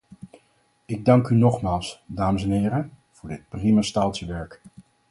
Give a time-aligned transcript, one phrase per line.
[0.85, 4.61] Ik dank u nogmaals, dames en heren, voor dit prima staaltje werk.